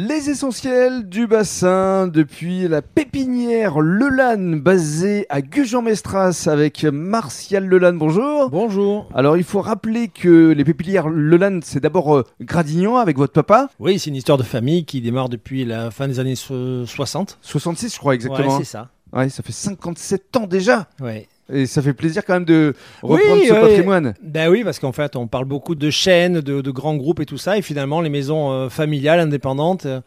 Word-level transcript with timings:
Les 0.00 0.30
essentiels 0.30 1.08
du 1.08 1.26
bassin 1.26 2.06
depuis 2.06 2.68
la 2.68 2.82
pépinière 2.82 3.80
Lelanne 3.80 4.60
basée 4.60 5.26
à 5.28 5.40
Gujan-Mestras 5.40 6.46
avec 6.46 6.84
Martial 6.84 7.66
Lelanne. 7.66 7.98
Bonjour. 7.98 8.48
Bonjour. 8.48 9.08
Alors 9.12 9.36
il 9.36 9.42
faut 9.42 9.60
rappeler 9.60 10.06
que 10.06 10.52
les 10.52 10.62
pépinières 10.64 11.08
Lelanne 11.08 11.62
c'est 11.64 11.80
d'abord 11.80 12.16
euh, 12.16 12.24
Gradignan 12.40 12.94
avec 12.98 13.16
votre 13.18 13.32
papa. 13.32 13.70
Oui, 13.80 13.98
c'est 13.98 14.10
une 14.10 14.14
histoire 14.14 14.38
de 14.38 14.44
famille 14.44 14.84
qui 14.84 15.00
démarre 15.00 15.28
depuis 15.28 15.64
la 15.64 15.90
fin 15.90 16.06
des 16.06 16.20
années 16.20 16.36
so- 16.36 16.86
60. 16.86 17.36
66 17.42 17.94
je 17.94 17.98
crois 17.98 18.14
exactement. 18.14 18.50
Ouais, 18.56 18.58
c'est 18.64 18.70
ça. 18.70 18.90
Ouais, 19.12 19.28
ça 19.30 19.42
fait 19.42 19.50
57 19.50 20.36
ans 20.36 20.46
déjà. 20.46 20.86
Ouais. 21.00 21.26
Et 21.52 21.66
ça 21.66 21.80
fait 21.80 21.94
plaisir 21.94 22.24
quand 22.26 22.34
même 22.34 22.44
de 22.44 22.74
reprendre 23.02 23.40
Oui, 23.40 23.46
ce 23.48 23.52
ouais. 23.52 23.60
patrimoine. 23.60 24.14
Ben 24.22 24.50
oui, 24.50 24.64
parce 24.64 24.78
qu'en 24.78 24.92
fait, 24.92 25.16
on 25.16 25.26
parle 25.26 25.46
beaucoup 25.46 25.74
de 25.74 25.90
chaînes, 25.90 26.40
de, 26.40 26.60
de 26.60 26.70
grands 26.70 26.96
groupes 26.96 27.20
et 27.20 27.26
tout 27.26 27.38
ça, 27.38 27.56
et 27.56 27.62
finalement, 27.62 28.00
les 28.00 28.10
maisons 28.10 28.50
euh, 28.52 28.68
familiales, 28.68 29.20
indépendantes, 29.20 29.86
euh, 29.86 30.00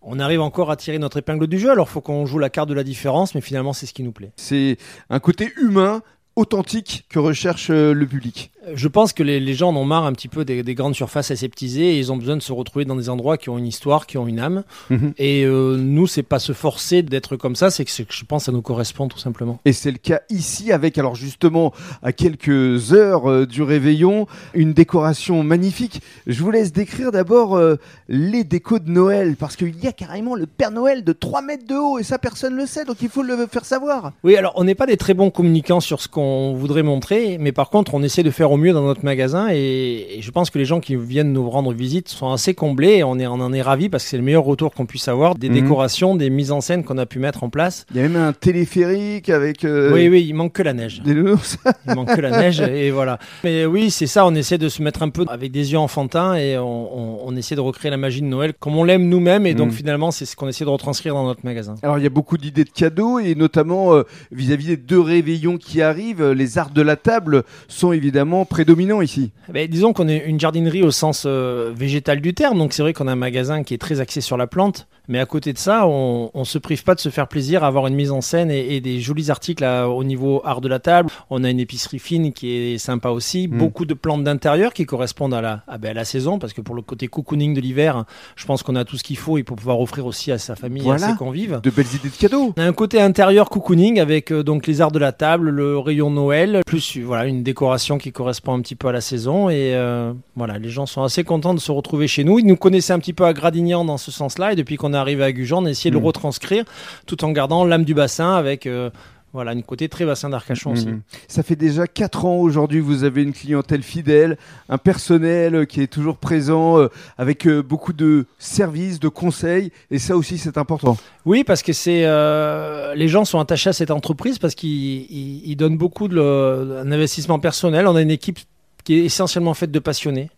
on 0.00 0.18
arrive 0.18 0.40
encore 0.40 0.70
à 0.70 0.76
tirer 0.76 0.98
notre 0.98 1.18
épingle 1.18 1.46
du 1.46 1.58
jeu. 1.58 1.70
Alors, 1.70 1.88
faut 1.88 2.00
qu'on 2.00 2.24
joue 2.26 2.38
la 2.38 2.48
carte 2.48 2.68
de 2.68 2.74
la 2.74 2.84
différence, 2.84 3.34
mais 3.34 3.40
finalement, 3.40 3.72
c'est 3.72 3.86
ce 3.86 3.92
qui 3.92 4.02
nous 4.02 4.12
plaît. 4.12 4.32
C'est 4.36 4.78
un 5.10 5.18
côté 5.18 5.52
humain, 5.60 6.00
authentique 6.36 7.06
que 7.08 7.18
recherche 7.18 7.68
euh, 7.70 7.92
le 7.92 8.06
public. 8.06 8.50
Je 8.74 8.88
pense 8.88 9.12
que 9.12 9.22
les, 9.22 9.38
les 9.38 9.54
gens 9.54 9.70
en 9.70 9.76
ont 9.76 9.84
marre 9.84 10.04
un 10.04 10.12
petit 10.12 10.28
peu 10.28 10.44
des, 10.44 10.62
des 10.62 10.74
grandes 10.74 10.94
surfaces 10.94 11.30
aseptisées 11.30 11.94
et 11.94 11.98
ils 11.98 12.10
ont 12.10 12.16
besoin 12.16 12.36
de 12.36 12.42
se 12.42 12.52
retrouver 12.52 12.84
dans 12.84 12.96
des 12.96 13.08
endroits 13.08 13.38
qui 13.38 13.48
ont 13.48 13.58
une 13.58 13.66
histoire, 13.66 14.06
qui 14.06 14.18
ont 14.18 14.26
une 14.26 14.40
âme. 14.40 14.64
Mhm. 14.90 15.12
Et 15.18 15.44
euh, 15.44 15.76
nous, 15.76 16.06
c'est 16.06 16.22
pas 16.22 16.38
se 16.38 16.52
forcer 16.52 17.02
d'être 17.02 17.36
comme 17.36 17.54
ça, 17.54 17.70
c'est 17.70 17.84
que, 17.84 17.90
je 17.90 18.24
pense 18.24 18.42
que 18.42 18.46
ça 18.46 18.52
nous 18.52 18.62
correspond 18.62 19.08
tout 19.08 19.18
simplement. 19.18 19.60
Et 19.64 19.72
c'est 19.72 19.90
le 19.90 19.98
cas 19.98 20.20
ici 20.30 20.72
avec, 20.72 20.98
alors 20.98 21.14
justement, 21.14 21.72
à 22.02 22.12
quelques 22.12 22.92
heures 22.92 23.30
euh, 23.30 23.46
du 23.46 23.62
réveillon, 23.62 24.26
une 24.54 24.72
décoration 24.72 25.42
magnifique. 25.42 26.00
Je 26.26 26.42
vous 26.42 26.50
laisse 26.50 26.72
décrire 26.72 27.12
d'abord 27.12 27.56
euh, 27.56 27.76
les 28.08 28.44
décos 28.44 28.78
de 28.78 28.90
Noël, 28.90 29.36
parce 29.36 29.56
qu'il 29.56 29.78
y 29.82 29.86
a 29.86 29.92
carrément 29.92 30.34
le 30.34 30.46
Père 30.46 30.70
Noël 30.70 31.04
de 31.04 31.12
3 31.12 31.42
mètres 31.42 31.66
de 31.66 31.74
haut, 31.74 31.98
et 31.98 32.02
ça 32.02 32.18
personne 32.18 32.54
ne 32.54 32.60
le 32.60 32.66
sait, 32.66 32.84
donc 32.84 32.96
il 33.00 33.08
faut 33.08 33.22
le 33.22 33.46
faire 33.46 33.64
savoir. 33.64 34.12
Oui, 34.24 34.36
alors 34.36 34.52
on 34.56 34.64
n'est 34.64 34.74
pas 34.74 34.86
des 34.86 34.96
très 34.96 35.14
bons 35.14 35.30
communicants 35.30 35.80
sur 35.80 36.00
ce 36.00 36.08
qu'on 36.08 36.54
voudrait 36.54 36.82
montrer, 36.82 37.38
mais 37.38 37.52
par 37.52 37.70
contre 37.70 37.94
on 37.94 38.02
essaie 38.02 38.22
de 38.22 38.30
faire 38.30 38.50
au 38.50 38.55
mieux 38.58 38.72
dans 38.72 38.82
notre 38.82 39.04
magasin 39.04 39.48
et, 39.50 40.18
et 40.18 40.22
je 40.22 40.30
pense 40.30 40.50
que 40.50 40.58
les 40.58 40.64
gens 40.64 40.80
qui 40.80 40.96
viennent 40.96 41.32
nous 41.32 41.48
rendre 41.50 41.72
visite 41.72 42.08
sont 42.08 42.30
assez 42.32 42.54
comblés 42.54 42.96
et 42.96 43.04
on, 43.04 43.18
est, 43.18 43.26
on 43.26 43.34
en 43.34 43.52
est 43.52 43.62
ravis 43.62 43.88
parce 43.88 44.04
que 44.04 44.10
c'est 44.10 44.16
le 44.16 44.22
meilleur 44.22 44.44
retour 44.44 44.72
qu'on 44.74 44.86
puisse 44.86 45.08
avoir 45.08 45.34
des 45.34 45.48
Mhm. 45.48 45.54
décorations, 45.54 46.14
des 46.16 46.30
mises 46.30 46.52
en 46.52 46.60
scène 46.60 46.84
qu'on 46.84 46.98
a 46.98 47.06
pu 47.06 47.18
mettre 47.18 47.44
en 47.44 47.48
place. 47.50 47.86
Il 47.92 47.96
y 47.96 48.00
a 48.00 48.08
même 48.08 48.16
un 48.16 48.32
téléphérique 48.32 49.28
avec 49.28 49.64
euh, 49.64 49.92
Oui, 49.92 50.08
oui, 50.08 50.24
il 50.28 50.34
manque 50.34 50.52
que 50.52 50.62
la 50.62 50.72
neige. 50.72 51.02
des. 51.02 51.12
Il 51.88 51.94
manque 51.94 52.14
que 52.14 52.20
la 52.20 52.30
neige 52.30 52.60
et 52.60 52.90
voilà. 52.90 53.18
Mais 53.44 53.64
oui, 53.66 53.90
c'est 53.90 54.06
ça, 54.06 54.26
on 54.26 54.34
essaie 54.34 54.58
de 54.58 54.68
se 54.68 54.82
mettre 54.82 55.02
un 55.02 55.08
peu 55.08 55.24
avec 55.28 55.52
des 55.52 55.72
yeux 55.72 55.78
enfantins 55.78 56.34
et 56.34 56.58
on, 56.58 56.64
on- 56.64 57.18
on 57.28 57.36
essaie 57.36 57.54
de 57.54 57.60
recréer 57.60 57.90
la 57.90 57.96
magie 57.96 58.20
de 58.22 58.26
Noël 58.26 58.52
comme 58.58 58.76
on 58.76 58.84
l'aime 58.84 59.08
nous-mêmes 59.08 59.46
et 59.46 59.54
donc 59.54 59.68
Mhm. 59.68 59.72
finalement 59.74 60.10
c'est 60.10 60.24
ce 60.24 60.36
qu'on 60.36 60.48
essaie 60.48 60.64
de 60.64 60.70
retranscrire 60.70 61.14
dans 61.14 61.24
notre 61.24 61.44
magasin. 61.44 61.74
Alors 61.82 61.98
il 61.98 62.04
y 62.04 62.06
a 62.06 62.10
beaucoup 62.10 62.38
d'idées 62.38 62.64
de 62.64 62.70
cadeaux, 62.70 63.18
et 63.18 63.34
notamment 63.34 63.94
euh, 63.94 64.02
vis-à-vis 64.32 64.66
des 64.68 64.76
deux 64.76 65.00
réveillons 65.00 65.58
qui 65.58 65.82
arrivent, 65.82 66.22
euh, 66.22 66.34
les 66.34 66.56
arts 66.58 66.70
de 66.70 66.82
la 66.82 66.96
table 66.96 67.42
sont 67.68 67.92
évidemment 67.92 68.44
prédominants 68.46 69.00
ici. 69.02 69.32
Ben, 69.52 69.68
disons 69.68 69.92
qu'on 69.92 70.08
est 70.08 70.24
une 70.26 70.40
jardinerie 70.40 70.82
au 70.82 70.90
sens 70.90 71.24
euh, 71.26 71.72
végétal 71.74 72.20
du 72.20 72.34
terme, 72.34 72.58
donc 72.58 72.72
c'est 72.72 72.82
vrai 72.82 72.92
qu'on 72.92 73.08
a 73.08 73.12
un 73.12 73.16
magasin 73.16 73.62
qui 73.62 73.74
est 73.74 73.78
très 73.78 74.00
axé 74.00 74.20
sur 74.20 74.36
la 74.36 74.46
plante, 74.46 74.86
mais 75.08 75.18
à 75.18 75.26
côté 75.26 75.52
de 75.52 75.58
ça, 75.58 75.86
on, 75.86 76.30
on 76.34 76.44
se 76.44 76.58
prive 76.58 76.82
pas 76.84 76.94
de 76.94 77.00
se 77.00 77.08
faire 77.10 77.28
plaisir 77.28 77.62
à 77.64 77.66
avoir 77.68 77.86
une 77.86 77.94
mise 77.94 78.10
en 78.10 78.20
scène 78.20 78.50
et, 78.50 78.74
et 78.76 78.80
des 78.80 79.00
jolis 79.00 79.30
articles 79.30 79.64
à- 79.64 79.88
au 79.88 80.02
niveau 80.04 80.40
art 80.44 80.60
de 80.60 80.68
la 80.68 80.78
table. 80.78 81.10
On 81.30 81.44
a 81.44 81.50
une 81.50 81.60
épicerie 81.60 81.98
fine 81.98 82.32
qui 82.32 82.50
est 82.52 82.78
sympa 82.78 83.10
aussi, 83.10 83.46
Mm. 83.48 83.58
beaucoup 83.58 83.84
de 83.84 83.94
plantes 83.94 84.24
d'intérieur 84.24 84.72
qui 84.72 84.86
correspondent 84.86 85.34
à 85.34 85.40
la, 85.40 85.62
à, 85.68 85.78
ben, 85.78 85.90
à 85.90 85.94
la 85.94 86.04
saison, 86.04 86.38
parce 86.38 86.52
que 86.52 86.60
pour 86.60 86.74
le 86.74 86.82
côté 86.82 87.08
cocooning 87.08 87.54
de 87.54 87.60
l'hiver, 87.60 88.04
je 88.36 88.44
pense 88.46 88.62
qu'on 88.62 88.76
a 88.76 88.84
tout 88.84 88.96
ce 88.96 89.02
qu'il 89.04 89.16
faut 89.18 89.38
et 89.38 89.42
pour 89.42 89.56
pouvoir 89.56 89.80
offrir 89.80 90.06
aussi 90.06 90.32
à 90.32 90.38
sa 90.38 90.56
famille 90.56 90.82
et 90.82 90.86
Voilà. 90.86 91.06
à 91.06 91.10
ses 91.10 91.16
convives. 91.16 91.60
De 91.62 91.70
belles 91.70 91.86
idées 91.94 92.08
de 92.08 92.14
cadeaux. 92.16 92.52
On 92.56 92.60
a 92.60 92.64
un 92.66 92.72
côté 92.72 93.00
intérieur 93.00 93.48
cocooning 93.50 94.00
avec 94.00 94.32
euh, 94.32 94.42
donc 94.42 94.66
les 94.66 94.80
arts 94.80 94.92
de 94.92 94.98
la 94.98 95.12
table, 95.12 95.50
le 95.50 95.78
rayon 95.78 96.10
Noël, 96.10 96.60
plus 96.66 96.98
voilà 96.98 97.26
une 97.26 97.42
décoration 97.42 97.98
qui 97.98 98.12
correspond 98.12 98.35
un 98.46 98.60
petit 98.60 98.74
peu 98.74 98.88
à 98.88 98.92
la 98.92 99.00
saison 99.00 99.48
et 99.48 99.74
euh, 99.74 100.12
voilà 100.34 100.58
les 100.58 100.70
gens 100.70 100.86
sont 100.86 101.02
assez 101.02 101.24
contents 101.24 101.54
de 101.54 101.60
se 101.60 101.72
retrouver 101.72 102.08
chez 102.08 102.24
nous. 102.24 102.38
Ils 102.38 102.46
nous 102.46 102.56
connaissaient 102.56 102.92
un 102.92 102.98
petit 102.98 103.12
peu 103.12 103.24
à 103.24 103.32
Gradignan 103.32 103.84
dans 103.84 103.98
ce 103.98 104.10
sens-là 104.10 104.52
et 104.52 104.56
depuis 104.56 104.76
qu'on 104.76 104.94
est 104.94 104.96
arrivé 104.96 105.24
à 105.24 105.32
Gujan, 105.32 105.62
on 105.62 105.66
a 105.66 105.70
essayé 105.70 105.90
de 105.90 105.98
le 105.98 106.04
retranscrire 106.04 106.64
tout 107.06 107.24
en 107.24 107.32
gardant 107.32 107.64
l'âme 107.64 107.84
du 107.84 107.94
bassin 107.94 108.34
avec 108.34 108.66
euh, 108.66 108.90
voilà 109.36 109.52
une 109.52 109.62
côté 109.62 109.88
très 109.88 110.04
bassin 110.04 110.28
d'Arcachon 110.30 110.72
aussi. 110.72 110.88
Mhm. 110.88 111.02
Ça 111.28 111.42
fait 111.42 111.56
déjà 111.56 111.86
4 111.86 112.24
ans 112.24 112.36
aujourd'hui, 112.38 112.80
vous 112.80 113.04
avez 113.04 113.22
une 113.22 113.32
clientèle 113.32 113.82
fidèle, 113.82 114.36
un 114.68 114.78
personnel 114.78 115.54
euh, 115.54 115.64
qui 115.64 115.80
est 115.82 115.86
toujours 115.86 116.16
présent, 116.16 116.78
euh, 116.78 116.88
avec 117.18 117.46
euh, 117.46 117.62
beaucoup 117.62 117.92
de 117.92 118.26
services, 118.38 118.98
de 118.98 119.08
conseils, 119.08 119.70
et 119.90 119.98
ça 119.98 120.16
aussi 120.16 120.38
c'est 120.38 120.58
important. 120.58 120.96
Oui, 121.24 121.44
parce 121.44 121.62
que 121.62 121.72
c'est 121.72 122.02
euh, 122.04 122.94
les 122.94 123.08
gens 123.08 123.24
sont 123.24 123.38
attachés 123.38 123.70
à 123.70 123.72
cette 123.72 123.90
entreprise 123.90 124.38
parce 124.38 124.54
qu'ils 124.54 124.70
ils- 125.10 125.42
ils 125.50 125.56
donnent 125.56 125.78
beaucoup 125.78 126.08
de 126.08 126.14
le- 126.16 126.78
un 126.84 126.90
investissement 126.90 127.38
personnel. 127.38 127.86
On 127.86 127.94
a 127.96 128.02
une 128.02 128.10
équipe 128.10 128.38
qui 128.84 128.94
est 128.94 129.04
essentiellement 129.04 129.54
faite 129.54 129.70
de 129.70 129.78
passionnés. 129.80 130.30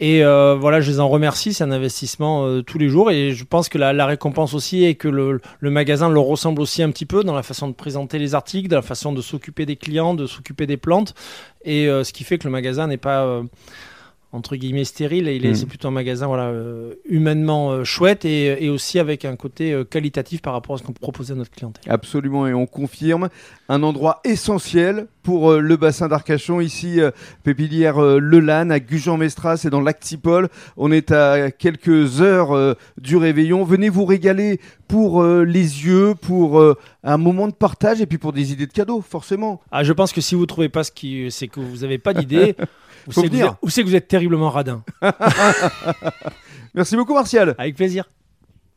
Et 0.00 0.22
euh, 0.24 0.54
voilà, 0.54 0.80
je 0.80 0.92
les 0.92 1.00
en 1.00 1.08
remercie, 1.08 1.52
c'est 1.52 1.64
un 1.64 1.72
investissement 1.72 2.46
euh, 2.46 2.62
tous 2.62 2.78
les 2.78 2.88
jours. 2.88 3.10
Et 3.10 3.32
je 3.32 3.44
pense 3.44 3.68
que 3.68 3.78
la, 3.78 4.06
récompense 4.06 4.54
aussi 4.54 4.84
est 4.84 4.94
que 4.94 5.08
le, 5.08 5.40
magasin 5.60 6.08
leur 6.08 6.22
ressemble 6.22 6.60
aussi 6.60 6.84
un 6.84 6.90
petit 6.90 7.06
peu 7.06 7.24
dans 7.24 7.34
la 7.34 7.42
façon 7.42 7.66
de 7.66 7.72
présenter 7.72 8.20
les 8.20 8.36
articles, 8.36 8.68
dans 8.68 8.76
la 8.76 8.82
façon 8.82 9.12
de 9.12 9.20
s'occuper 9.20 9.66
des 9.66 9.74
clients, 9.74 10.14
de 10.14 10.26
s'occuper 10.26 10.66
des 10.66 10.76
plantes. 10.76 11.14
Et 11.64 11.88
euh, 11.88 12.04
ce 12.04 12.12
qui 12.12 12.22
fait 12.22 12.38
que 12.38 12.44
le 12.44 12.52
magasin 12.52 12.86
n'est 12.86 12.96
pas 12.96 13.42
entre 14.32 14.56
guillemets 14.56 14.84
stérile, 14.84 15.26
et 15.26 15.36
il 15.36 15.46
est, 15.46 15.50
Mhm. 15.50 15.54
c'est 15.54 15.66
plutôt 15.66 15.88
un 15.88 15.92
magasin 15.92 16.26
voilà, 16.26 16.48
euh, 16.48 16.94
humainement 17.08 17.70
euh, 17.70 17.84
chouette 17.84 18.26
et, 18.26 18.62
et 18.62 18.68
aussi 18.68 18.98
avec 18.98 19.24
un 19.24 19.36
côté 19.36 19.72
euh, 19.72 19.84
qualitatif 19.84 20.42
par 20.42 20.52
rapport 20.52 20.74
à 20.74 20.78
ce 20.78 20.82
qu'on 20.82 20.92
proposait 20.92 21.32
à 21.32 21.36
notre 21.36 21.50
clientèle. 21.50 21.82
Absolument, 21.90 22.46
et 22.46 22.52
on 22.52 22.66
confirme 22.66 23.30
un 23.70 23.82
endroit 23.82 24.20
essentiel 24.24 25.06
pour 25.22 25.52
le 25.54 25.76
bassin 25.76 26.08
d'Arcachon, 26.08 26.60
ici, 26.60 27.00
pépinière 27.42 28.02
euh, 28.02 28.18
Lelanne, 28.18 28.70
à 28.72 28.80
Gujan-Mestras 28.80 29.62
et 29.66 29.70
dans 29.70 29.80
l'Actipol. 29.80 30.48
On 30.76 30.90
est 30.92 31.10
à 31.12 31.50
quelques 31.50 32.20
heures 32.20 32.76
du 33.00 33.16
réveillon. 33.16 33.64
Venez 33.64 33.88
vous 33.90 34.04
régaler 34.06 34.60
pour 34.88 35.22
les 35.22 35.84
yeux, 35.84 36.14
pour 36.20 36.62
un 37.04 37.16
moment 37.18 37.46
de 37.48 37.52
partage 37.52 38.00
et 38.00 38.06
puis 38.06 38.16
pour 38.16 38.32
des 38.32 38.52
idées 38.52 38.66
de 38.66 38.72
cadeaux, 38.72 39.02
forcément. 39.06 39.60
Ah, 39.70 39.84
je 39.84 39.92
pense 39.92 40.12
que 40.12 40.20
si 40.22 40.34
vous 40.34 40.46
trouvez 40.46 40.70
pas 40.70 40.82
ce 40.84 40.92
qui, 40.92 41.30
c'est 41.30 41.48
que 41.48 41.60
vous 41.60 41.78
n'avez 41.78 41.98
pas 41.98 42.14
d'idée, 42.14 42.54
ou 43.08 43.12
Faut 43.12 43.22
c'est 43.22 43.28
que, 43.28 43.34
que 43.82 43.86
vous 43.88 43.94
êtes 43.96 44.08
terriblement 44.08 44.50
radin. 44.50 44.82
Merci 46.74 46.96
beaucoup, 46.96 47.14
Martial. 47.14 47.54
Avec 47.58 47.74
plaisir. 47.76 48.08